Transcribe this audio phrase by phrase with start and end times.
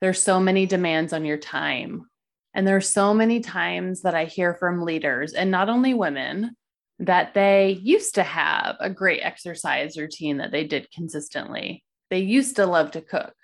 [0.00, 2.02] There's so many demands on your time.
[2.54, 6.56] And there's so many times that I hear from leaders, and not only women,
[6.98, 11.84] that they used to have a great exercise routine that they did consistently.
[12.10, 13.34] They used to love to cook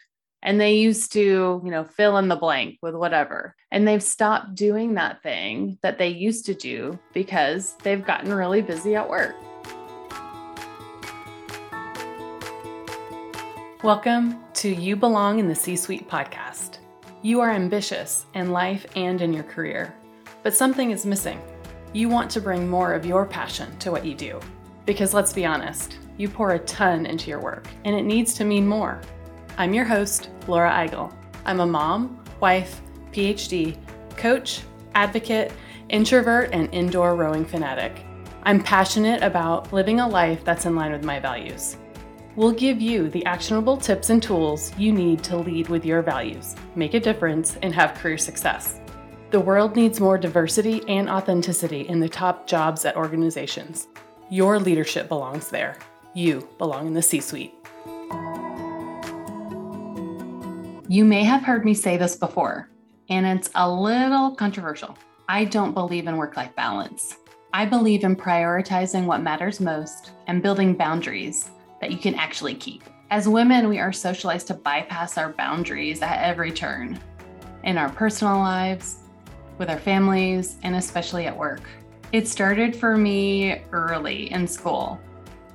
[0.43, 3.55] and they used to, you know, fill in the blank with whatever.
[3.71, 8.63] And they've stopped doing that thing that they used to do because they've gotten really
[8.63, 9.37] busy at work.
[13.83, 16.79] Welcome to You Belong in the C Suite podcast.
[17.21, 19.93] You are ambitious in life and in your career,
[20.45, 21.43] but something is missing.
[21.93, 24.39] You want to bring more of your passion to what you do.
[24.87, 28.45] Because let's be honest, you pour a ton into your work, and it needs to
[28.45, 29.01] mean more.
[29.59, 31.13] I'm your host, Laura Eigel.
[31.45, 32.81] I'm a mom, wife,
[33.11, 33.77] PhD,
[34.17, 34.61] coach,
[34.95, 35.51] advocate,
[35.89, 38.07] introvert, and indoor rowing fanatic.
[38.45, 41.79] I'm passionate about living a life that's in line with my values.
[42.35, 46.57] We'll give you the actionable tips and tools you need to lead with your values,
[46.75, 48.81] make a difference, and have career success.
[49.33, 53.87] The world needs more diversity and authenticity in the top jobs at organizations.
[54.31, 55.77] Your leadership belongs there.
[56.15, 57.53] You belong in the C suite.
[60.89, 62.71] You may have heard me say this before,
[63.11, 64.97] and it's a little controversial.
[65.29, 67.17] I don't believe in work life balance.
[67.53, 71.51] I believe in prioritizing what matters most and building boundaries
[71.83, 72.85] that you can actually keep.
[73.11, 76.99] As women, we are socialized to bypass our boundaries at every turn
[77.65, 79.01] in our personal lives,
[79.59, 81.61] with our families, and especially at work.
[82.13, 85.01] It started for me early in school,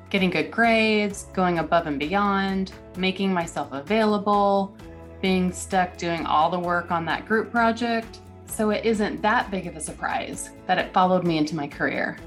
[0.09, 4.75] getting good grades, going above and beyond, making myself available,
[5.21, 8.19] being stuck doing all the work on that group project.
[8.47, 12.17] So it isn't that big of a surprise that it followed me into my career.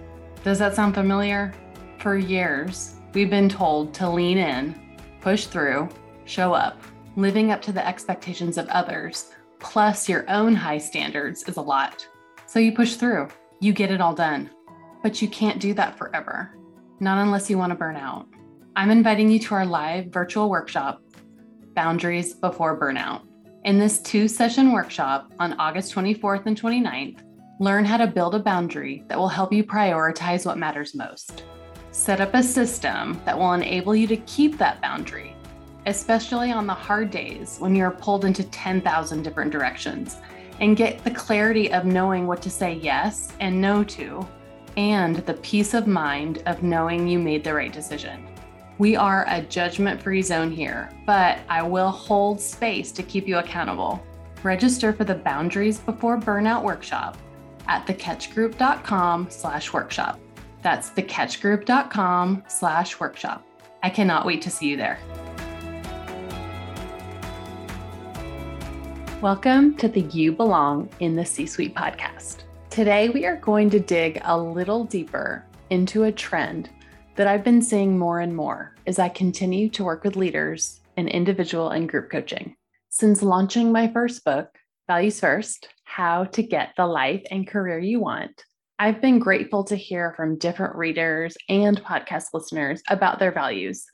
[0.43, 1.53] Does that sound familiar?
[1.99, 5.89] For years, We've been told to lean in, push through,
[6.27, 6.81] show up.
[7.17, 12.07] Living up to the expectations of others, plus your own high standards, is a lot.
[12.47, 13.27] So you push through,
[13.59, 14.49] you get it all done.
[15.03, 16.57] But you can't do that forever,
[17.01, 18.29] not unless you want to burn out.
[18.77, 21.03] I'm inviting you to our live virtual workshop,
[21.75, 23.23] Boundaries Before Burnout.
[23.65, 27.23] In this two session workshop on August 24th and 29th,
[27.59, 31.43] learn how to build a boundary that will help you prioritize what matters most.
[31.93, 35.35] Set up a system that will enable you to keep that boundary,
[35.87, 40.17] especially on the hard days when you're pulled into 10,000 different directions,
[40.61, 44.27] and get the clarity of knowing what to say yes and no to,
[44.77, 48.27] and the peace of mind of knowing you made the right decision.
[48.79, 53.39] We are a judgment free zone here, but I will hold space to keep you
[53.39, 54.03] accountable.
[54.43, 57.19] Register for the Boundaries Before Burnout workshop
[57.67, 60.19] at thecatchgroup.com slash workshop.
[60.63, 63.47] That's thecatchgroup.com slash workshop.
[63.83, 64.99] I cannot wait to see you there.
[69.23, 72.45] Welcome to the You Belong in the C Suite podcast.
[72.69, 76.71] Today, we are going to dig a little deeper into a trend
[77.17, 81.09] that I've been seeing more and more as I continue to work with leaders in
[81.09, 82.55] individual and group coaching.
[82.91, 84.49] Since launching my first book,
[84.87, 88.45] Values First How to Get the Life and Career You Want,
[88.83, 93.85] I've been grateful to hear from different readers and podcast listeners about their values.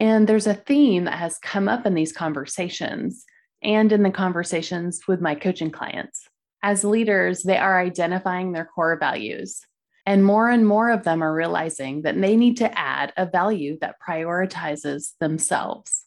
[0.00, 3.24] And there's a theme that has come up in these conversations
[3.62, 6.28] and in the conversations with my coaching clients.
[6.60, 9.60] As leaders, they are identifying their core values.
[10.06, 13.78] And more and more of them are realizing that they need to add a value
[13.80, 16.06] that prioritizes themselves.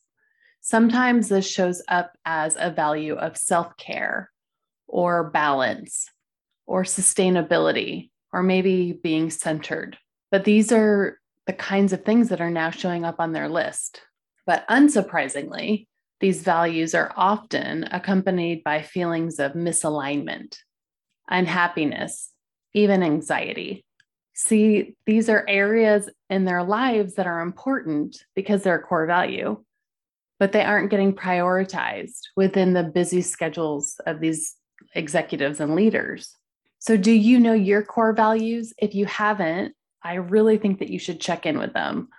[0.60, 4.30] Sometimes this shows up as a value of self care
[4.88, 6.12] or balance
[6.66, 9.98] or sustainability or maybe being centered.
[10.30, 14.02] But these are the kinds of things that are now showing up on their list.
[14.46, 15.88] But unsurprisingly,
[16.20, 20.58] these values are often accompanied by feelings of misalignment,
[21.30, 22.32] unhappiness,
[22.74, 23.86] even anxiety.
[24.34, 29.64] See, these are areas in their lives that are important because they're a core value,
[30.40, 34.56] but they aren't getting prioritized within the busy schedules of these
[34.94, 36.36] executives and leaders.
[36.86, 38.72] So, do you know your core values?
[38.78, 39.74] If you haven't,
[40.04, 42.10] I really think that you should check in with them.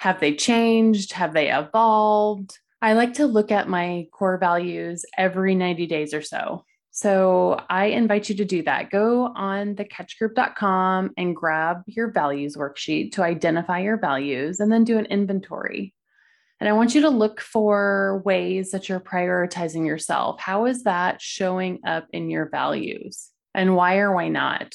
[0.00, 1.14] Have they changed?
[1.14, 2.58] Have they evolved?
[2.82, 6.66] I like to look at my core values every 90 days or so.
[6.90, 8.90] So I invite you to do that.
[8.90, 14.98] Go on thecatchgroup.com and grab your values worksheet to identify your values and then do
[14.98, 15.94] an inventory.
[16.60, 20.38] And I want you to look for ways that you're prioritizing yourself.
[20.38, 23.31] How is that showing up in your values?
[23.54, 24.74] And why or why not.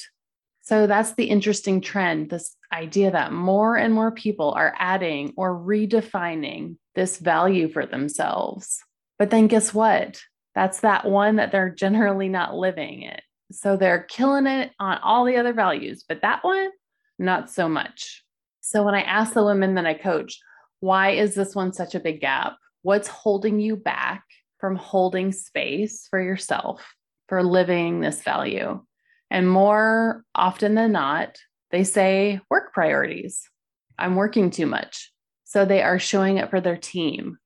[0.62, 5.58] So that's the interesting trend this idea that more and more people are adding or
[5.58, 8.82] redefining this value for themselves.
[9.18, 10.20] But then guess what?
[10.54, 13.22] That's that one that they're generally not living it.
[13.50, 16.68] So they're killing it on all the other values, but that one,
[17.18, 18.22] not so much.
[18.60, 20.38] So when I ask the women that I coach,
[20.80, 22.56] why is this one such a big gap?
[22.82, 24.24] What's holding you back
[24.58, 26.94] from holding space for yourself,
[27.28, 28.82] for living this value?
[29.30, 31.38] And more often than not,
[31.70, 33.48] they say work priorities.
[33.98, 35.12] I'm working too much.
[35.44, 37.38] So they are showing up for their team.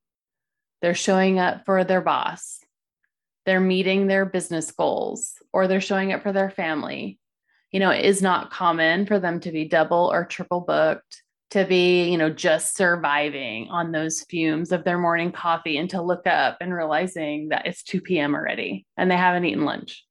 [0.81, 2.59] They're showing up for their boss.
[3.47, 7.19] They're meeting their business goals or they're showing up for their family.
[7.71, 11.22] You know, it is not common for them to be double or triple booked,
[11.53, 16.01] to be, you know, just surviving on those fumes of their morning coffee and to
[16.01, 18.35] look up and realizing that it's 2 p.m.
[18.35, 20.03] already and they haven't eaten lunch.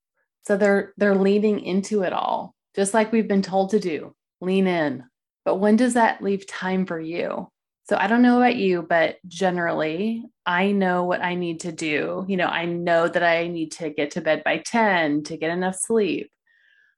[0.46, 4.16] So they're they're leaning into it all, just like we've been told to do.
[4.40, 5.04] Lean in.
[5.44, 7.48] But when does that leave time for you?
[7.90, 12.24] So I don't know about you, but generally, I know what I need to do.
[12.28, 15.50] You know, I know that I need to get to bed by 10 to get
[15.50, 16.32] enough sleep.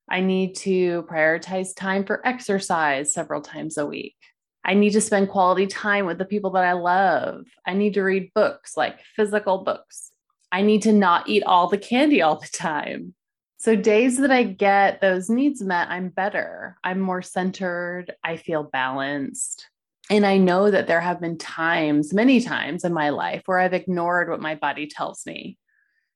[0.10, 4.16] I need to prioritize time for exercise several times a week.
[4.66, 7.46] I need to spend quality time with the people that I love.
[7.66, 10.12] I need to read books, like physical books.
[10.52, 13.14] I need to not eat all the candy all the time.
[13.58, 16.78] So, days that I get those needs met, I'm better.
[16.84, 18.14] I'm more centered.
[18.24, 19.70] I feel balanced.
[20.10, 23.74] And I know that there have been times, many times in my life, where I've
[23.74, 25.58] ignored what my body tells me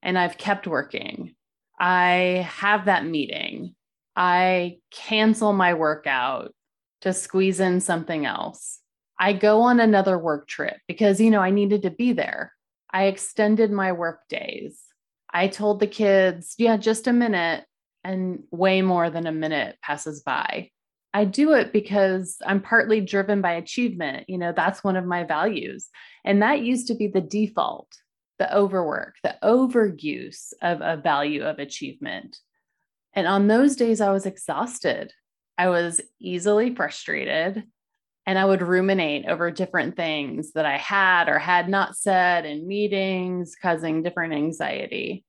[0.01, 1.35] and I've kept working.
[1.79, 3.75] I have that meeting.
[4.15, 6.53] I cancel my workout
[7.01, 8.79] to squeeze in something else.
[9.19, 12.53] I go on another work trip because, you know, I needed to be there.
[12.91, 14.81] I extended my work days.
[15.33, 17.65] I told the kids, yeah, just a minute.
[18.03, 20.69] And way more than a minute passes by.
[21.13, 24.29] I do it because I'm partly driven by achievement.
[24.29, 25.89] You know, that's one of my values.
[26.23, 27.89] And that used to be the default,
[28.39, 32.37] the overwork, the overuse of a value of achievement.
[33.13, 35.11] And on those days, I was exhausted.
[35.57, 37.63] I was easily frustrated
[38.25, 42.67] and I would ruminate over different things that I had or had not said in
[42.67, 45.23] meetings, causing different anxiety.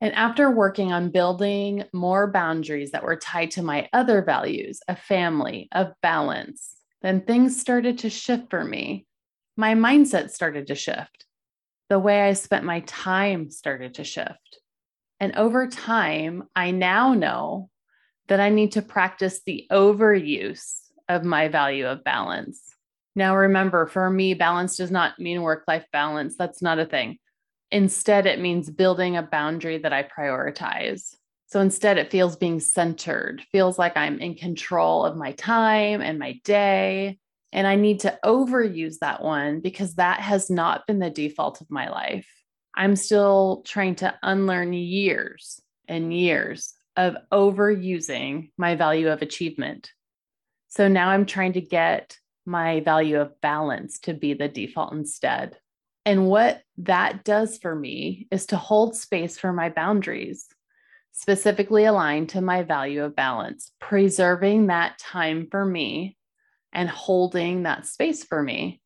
[0.00, 4.98] And after working on building more boundaries that were tied to my other values of
[5.00, 9.06] family, of balance, then things started to shift for me.
[9.56, 11.24] My mindset started to shift.
[11.88, 14.60] The way I spent my time started to shift.
[15.18, 17.70] And over time, I now know
[18.28, 22.60] that I need to practice the overuse of my value of balance.
[23.14, 26.36] Now, remember, for me, balance does not mean work life balance.
[26.36, 27.18] That's not a thing.
[27.70, 31.14] Instead, it means building a boundary that I prioritize.
[31.46, 36.18] So instead, it feels being centered, feels like I'm in control of my time and
[36.18, 37.18] my day.
[37.52, 41.70] And I need to overuse that one because that has not been the default of
[41.70, 42.28] my life.
[42.74, 49.90] I'm still trying to unlearn years and years of overusing my value of achievement.
[50.68, 55.56] So now I'm trying to get my value of balance to be the default instead.
[56.04, 60.46] And what that does for me is to hold space for my boundaries,
[61.12, 66.16] specifically aligned to my value of balance, preserving that time for me
[66.72, 68.80] and holding that space for me.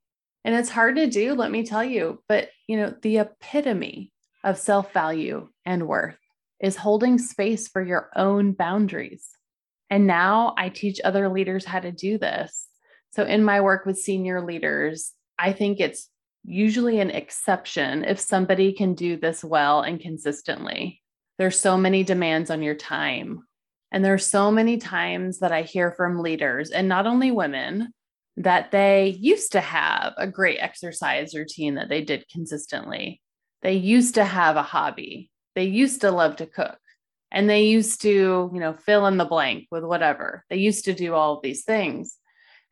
[0.44, 4.58] And it's hard to do, let me tell you, but you know, the epitome of
[4.58, 6.16] self-value and worth
[6.60, 9.28] is holding space for your own boundaries.
[9.88, 12.66] And now I teach other leaders how to do this.
[13.12, 16.08] So in my work with senior leaders, I think it's
[16.44, 21.02] usually an exception if somebody can do this well and consistently.
[21.38, 23.42] There's so many demands on your time.
[23.92, 27.92] And there's so many times that I hear from leaders, and not only women,
[28.36, 33.20] that they used to have a great exercise routine that they did consistently.
[33.62, 35.30] They used to have a hobby.
[35.54, 36.78] They used to love to cook.
[37.32, 40.44] And they used to, you know, fill in the blank with whatever.
[40.50, 42.16] They used to do all of these things.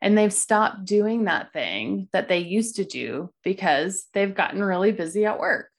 [0.01, 4.91] And they've stopped doing that thing that they used to do because they've gotten really
[4.91, 5.69] busy at work.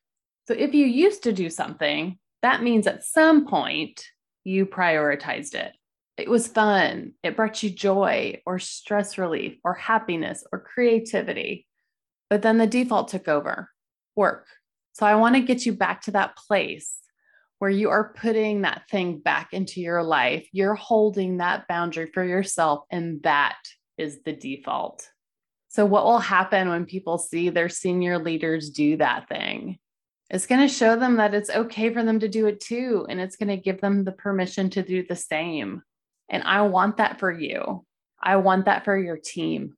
[0.47, 4.04] So if you used to do something, that means at some point
[4.45, 5.73] you prioritized it.
[6.16, 7.12] It was fun.
[7.23, 11.66] It brought you joy or stress relief or happiness or creativity.
[12.28, 13.71] But then the default took over
[14.16, 14.47] work.
[14.92, 16.97] So I want to get you back to that place
[17.61, 20.49] where you are putting that thing back into your life.
[20.50, 23.59] You're holding that boundary for yourself, and that
[23.99, 25.06] is the default.
[25.68, 29.78] So, what will happen when people see their senior leaders do that thing?
[30.30, 33.06] It's going to show them that it's okay for them to do it too.
[33.09, 35.82] And it's going to give them the permission to do the same.
[36.28, 37.85] And I want that for you.
[38.23, 39.75] I want that for your team.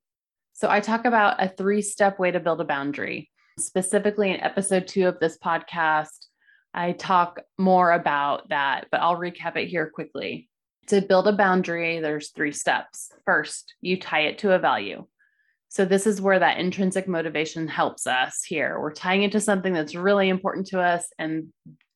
[0.53, 3.29] So, I talk about a three step way to build a boundary.
[3.59, 6.27] Specifically, in episode two of this podcast,
[6.73, 10.49] I talk more about that, but I'll recap it here quickly.
[10.87, 13.11] To build a boundary, there's three steps.
[13.25, 15.05] First, you tie it to a value.
[15.69, 18.79] So this is where that intrinsic motivation helps us here.
[18.79, 21.47] We're tying it to something that's really important to us and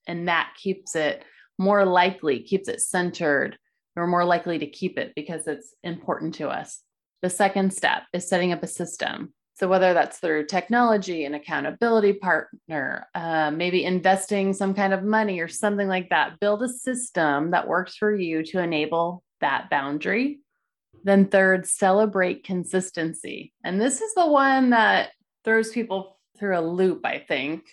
[0.08, 1.24] and that keeps it
[1.60, 3.58] more likely, keeps it centered.
[3.96, 6.82] We're more likely to keep it because it's important to us.
[7.22, 9.34] The second step is setting up a system.
[9.60, 15.40] So, whether that's through technology, an accountability partner, uh, maybe investing some kind of money
[15.40, 20.42] or something like that, build a system that works for you to enable that boundary.
[21.04, 23.52] Then, third, celebrate consistency.
[23.64, 25.10] And this is the one that
[25.44, 27.64] throws people through a loop, I think.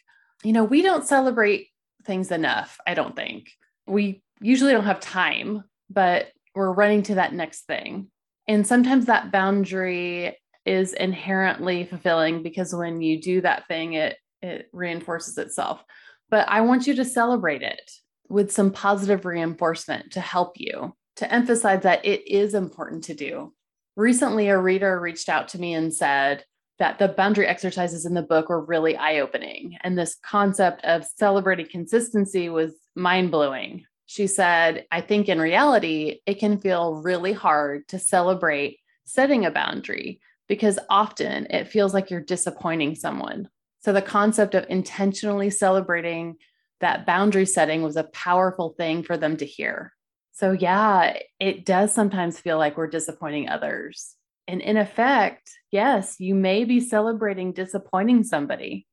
[0.42, 1.68] You know, we don't celebrate
[2.06, 3.50] things enough, I don't think.
[3.86, 8.08] We usually don't have time, but we're running to that next thing.
[8.48, 14.68] And sometimes that boundary is inherently fulfilling because when you do that thing, it it
[14.72, 15.82] reinforces itself.
[16.30, 17.90] But I want you to celebrate it
[18.28, 23.52] with some positive reinforcement to help you to emphasize that it is important to do.
[23.96, 26.44] Recently, a reader reached out to me and said
[26.78, 29.76] that the boundary exercises in the book were really eye opening.
[29.82, 33.84] And this concept of celebrating consistency was mind blowing.
[34.06, 39.50] She said, I think in reality, it can feel really hard to celebrate setting a
[39.50, 43.48] boundary because often it feels like you're disappointing someone.
[43.80, 46.36] So the concept of intentionally celebrating
[46.80, 49.92] that boundary setting was a powerful thing for them to hear.
[50.32, 54.16] So, yeah, it does sometimes feel like we're disappointing others.
[54.48, 58.86] And in effect, yes, you may be celebrating disappointing somebody,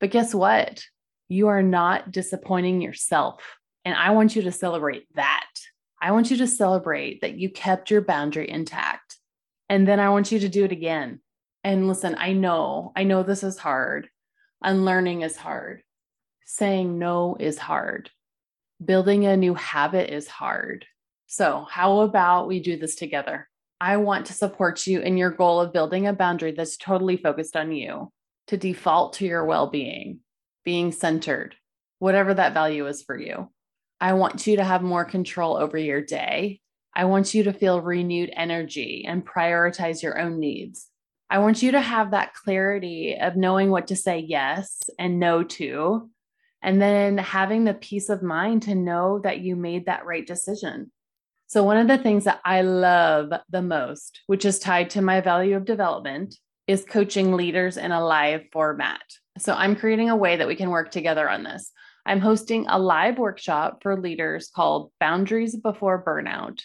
[0.00, 0.82] but guess what?
[1.28, 3.42] You are not disappointing yourself.
[3.84, 5.46] And I want you to celebrate that.
[6.00, 9.15] I want you to celebrate that you kept your boundary intact.
[9.68, 11.20] And then I want you to do it again.
[11.64, 14.08] And listen, I know, I know this is hard.
[14.62, 15.82] Unlearning is hard.
[16.44, 18.10] Saying no is hard.
[18.84, 20.86] Building a new habit is hard.
[21.26, 23.48] So, how about we do this together?
[23.80, 27.56] I want to support you in your goal of building a boundary that's totally focused
[27.56, 28.12] on you,
[28.46, 30.20] to default to your well being,
[30.64, 31.56] being centered,
[31.98, 33.50] whatever that value is for you.
[34.00, 36.60] I want you to have more control over your day.
[36.96, 40.88] I want you to feel renewed energy and prioritize your own needs.
[41.28, 45.42] I want you to have that clarity of knowing what to say yes and no
[45.42, 46.08] to,
[46.62, 50.90] and then having the peace of mind to know that you made that right decision.
[51.48, 55.20] So, one of the things that I love the most, which is tied to my
[55.20, 56.34] value of development,
[56.66, 59.02] is coaching leaders in a live format.
[59.36, 61.72] So, I'm creating a way that we can work together on this.
[62.06, 66.62] I'm hosting a live workshop for leaders called Boundaries Before Burnout.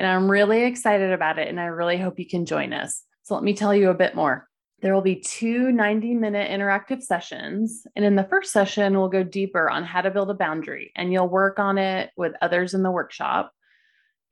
[0.00, 1.48] And I'm really excited about it.
[1.48, 3.04] And I really hope you can join us.
[3.22, 4.48] So let me tell you a bit more.
[4.80, 7.86] There will be two 90 minute interactive sessions.
[7.94, 11.12] And in the first session, we'll go deeper on how to build a boundary, and
[11.12, 13.52] you'll work on it with others in the workshop.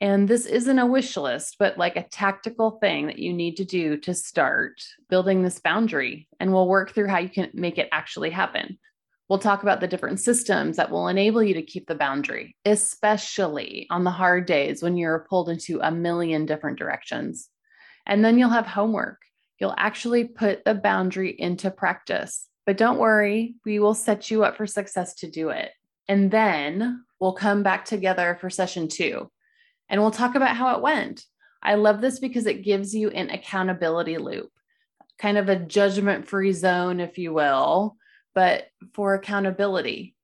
[0.00, 3.66] And this isn't a wish list, but like a tactical thing that you need to
[3.66, 6.28] do to start building this boundary.
[6.40, 8.78] And we'll work through how you can make it actually happen.
[9.28, 13.86] We'll talk about the different systems that will enable you to keep the boundary, especially
[13.90, 17.48] on the hard days when you're pulled into a million different directions.
[18.06, 19.20] And then you'll have homework.
[19.60, 22.48] You'll actually put the boundary into practice.
[22.64, 25.72] But don't worry, we will set you up for success to do it.
[26.08, 29.30] And then we'll come back together for session two
[29.88, 31.24] and we'll talk about how it went.
[31.62, 34.50] I love this because it gives you an accountability loop,
[35.18, 37.96] kind of a judgment free zone, if you will,
[38.38, 40.14] but for accountability.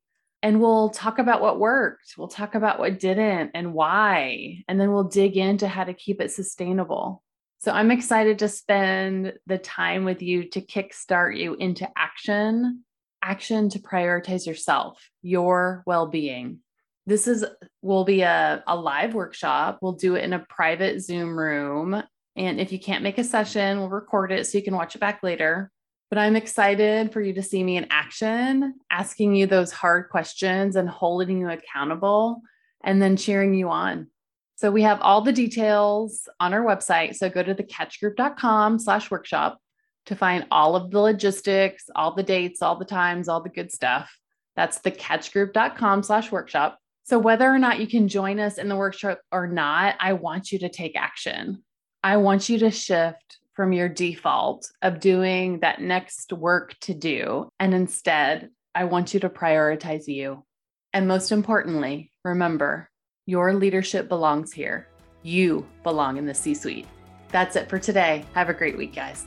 [0.40, 2.14] And we'll talk about what worked.
[2.16, 4.62] We'll talk about what didn't and why.
[4.68, 7.24] And then we'll dig into how to keep it sustainable.
[7.58, 12.84] So I'm excited to spend the time with you to kickstart you into action,
[13.20, 16.60] action to prioritize yourself, your well being.
[17.06, 17.44] This is
[17.82, 19.80] will be a, a live workshop.
[19.82, 22.00] We'll do it in a private Zoom room.
[22.36, 25.00] And if you can't make a session, we'll record it so you can watch it
[25.00, 25.72] back later.
[26.14, 30.76] But I'm excited for you to see me in action, asking you those hard questions
[30.76, 32.40] and holding you accountable
[32.84, 34.06] and then cheering you on.
[34.54, 37.16] So we have all the details on our website.
[37.16, 39.58] So go to thecatchgroup.com slash workshop
[40.06, 43.72] to find all of the logistics, all the dates, all the times, all the good
[43.72, 44.16] stuff.
[44.54, 46.78] That's thecatchgroup.com slash workshop.
[47.02, 50.52] So whether or not you can join us in the workshop or not, I want
[50.52, 51.64] you to take action.
[52.04, 57.48] I want you to shift from your default of doing that next work to do.
[57.58, 60.44] And instead, I want you to prioritize you.
[60.92, 62.90] And most importantly, remember
[63.26, 64.88] your leadership belongs here.
[65.22, 66.86] You belong in the C suite.
[67.30, 68.24] That's it for today.
[68.34, 69.26] Have a great week, guys.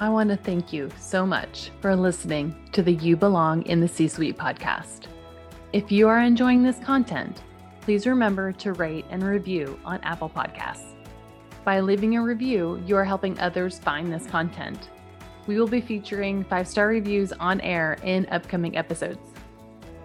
[0.00, 3.88] I want to thank you so much for listening to the You Belong in the
[3.88, 5.08] C Suite podcast.
[5.74, 7.42] If you are enjoying this content,
[7.90, 10.94] please remember to rate and review on Apple Podcasts.
[11.64, 14.90] By leaving a review, you are helping others find this content.
[15.48, 19.18] We will be featuring five star reviews on air in upcoming episodes.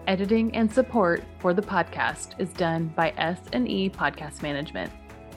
[0.08, 4.90] Editing and support for the podcast is done by S&E Podcast Management.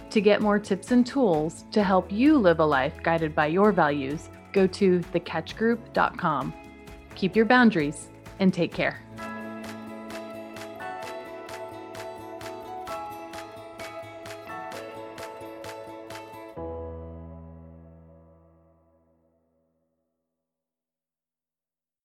[0.10, 3.72] To get more tips and tools to help you live a life guided by your
[3.72, 6.56] values, go to thecatchgroup.com.
[7.14, 9.04] Keep your boundaries and take care.